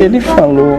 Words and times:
Ele 0.00 0.20
falou 0.20 0.78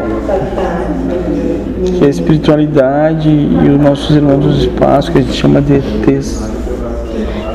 que 1.98 2.06
a 2.06 2.10
espiritualidade 2.10 3.30
e 3.30 3.70
os 3.70 3.80
nossos 3.80 4.16
irmãos 4.16 4.44
do 4.44 4.52
espaço, 4.52 5.12
que 5.12 5.20
a 5.20 5.22
gente 5.22 5.34
chama 5.34 5.62
de 5.62 5.76
ETs, 5.76 6.44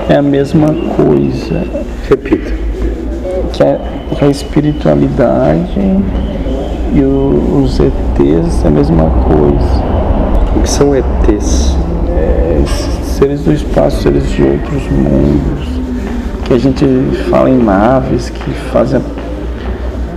é 0.09 0.17
a 0.17 0.23
mesma 0.23 0.69
coisa. 0.97 1.63
Repita. 2.09 2.53
Que 3.53 3.63
a, 3.63 3.79
que 4.17 4.25
a 4.25 4.29
espiritualidade 4.29 5.81
e 6.95 7.01
o, 7.01 7.63
os 7.65 7.81
ETs 7.81 8.65
é 8.65 8.69
a 8.69 8.71
mesma 8.71 9.11
coisa. 9.27 9.83
O 10.57 10.63
que 10.63 10.71
são 10.71 10.95
ETs? 10.95 11.77
É, 12.09 12.63
seres 13.03 13.41
do 13.43 13.53
espaço, 13.53 14.03
seres 14.03 14.31
de 14.31 14.43
outros 14.43 14.83
mundos, 14.91 15.69
que 16.45 16.55
a 16.55 16.59
gente 16.59 16.85
fala 17.31 17.49
em 17.49 17.59
naves 17.59 18.31
que 18.31 18.51
fazem 18.73 19.01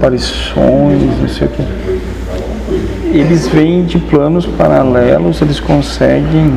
aparições, 0.06 1.20
não 1.20 1.28
sei 1.28 1.48
o 1.48 1.50
que. 1.50 3.18
Eles 3.18 3.48
vêm 3.48 3.84
de 3.84 3.98
planos 3.98 4.46
paralelos, 4.46 5.42
eles 5.42 5.60
conseguem 5.60 6.54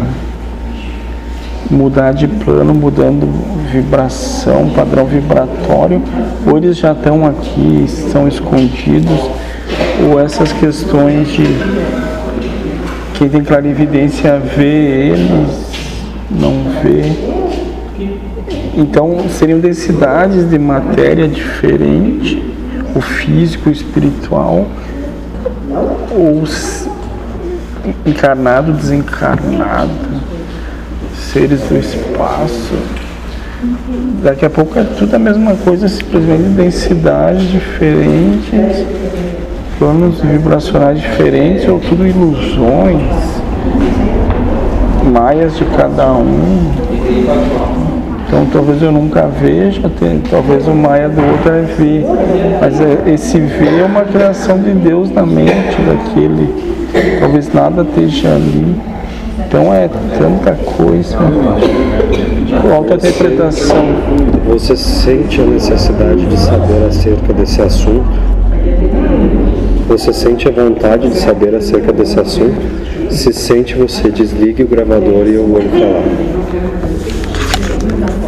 mudar 1.71 2.13
de 2.13 2.27
plano, 2.27 2.75
mudando 2.75 3.27
vibração, 3.71 4.71
padrão 4.71 5.07
vibratório, 5.07 6.03
ou 6.47 6.59
eles 6.59 6.77
já 6.77 6.93
estão 6.93 7.27
aqui, 7.27 7.85
estão 7.87 8.29
escondidos, 8.29 9.31
ou 10.07 10.21
essas 10.21 10.53
questões 10.53 11.29
de 11.29 11.45
quem 13.15 13.29
tem 13.29 13.43
clarividência 13.43 14.39
vê 14.39 15.13
eles, 15.13 15.69
não 16.31 16.65
vê. 16.83 17.13
Então 18.77 19.29
seriam 19.29 19.59
densidades 19.59 20.49
de 20.49 20.59
matéria 20.59 21.27
diferente, 21.27 22.58
físico, 23.01 23.71
espiritual, 23.71 24.67
ou 26.11 26.45
encarnado, 28.07 28.73
desencarnado, 28.73 29.91
seres 31.33 31.61
do 31.63 31.77
espaço. 31.79 32.75
Daqui 34.23 34.45
a 34.45 34.51
pouco 34.51 34.79
é 34.79 34.85
tudo 34.85 35.15
a 35.15 35.19
mesma 35.19 35.55
coisa, 35.57 35.89
simplesmente 35.89 36.43
densidades 36.51 37.43
diferentes, 37.49 38.87
planos 39.79 40.21
vibracionais 40.21 41.01
diferentes, 41.01 41.69
ou 41.69 41.81
tudo 41.81 42.07
ilusões, 42.07 43.03
maias 45.13 45.57
de 45.57 45.65
cada 45.65 46.13
um. 46.13 47.78
Então 48.29 48.45
talvez 48.53 48.83
eu 48.83 48.93
nunca 48.93 49.27
veja, 49.27 49.91
talvez 50.31 50.69
o 50.69 50.75
Maia 50.75 51.09
do 51.09 51.23
outro 51.23 51.51
é 51.51 51.63
ver. 51.63 52.05
Mas 52.61 52.79
é, 52.79 53.15
esse 53.15 53.41
ver 53.41 53.81
é 53.81 53.85
uma 53.85 54.03
criação 54.03 54.59
de 54.59 54.71
Deus 54.73 55.11
na 55.11 55.25
mente 55.25 55.77
daquele. 55.87 56.55
Talvez 57.21 57.51
nada 57.55 57.83
esteja 57.83 58.35
ali. 58.35 58.77
Então 59.47 59.73
é 59.73 59.89
tanta 60.19 60.53
coisa. 60.53 61.17
Alta 62.71 62.95
interpretação. 62.97 63.87
Você 64.47 64.77
sente 64.77 65.41
a 65.41 65.45
necessidade 65.45 66.27
de 66.27 66.39
saber 66.39 66.87
acerca 66.87 67.33
desse 67.33 67.63
assunto? 67.63 68.05
Você 69.89 70.13
sente 70.13 70.47
a 70.47 70.51
vontade 70.51 71.09
de 71.09 71.17
saber 71.17 71.55
acerca 71.55 71.95
desse 71.95 72.21
assunto? 72.21 72.61
Se 73.11 73.33
sente, 73.33 73.75
você 73.75 74.11
desligue 74.11 74.65
o 74.65 74.69
gravador 74.69 75.27
e 75.27 75.35
eu 75.35 75.47
vou 75.47 75.63
falar. 75.63 76.05
thank 77.81 78.19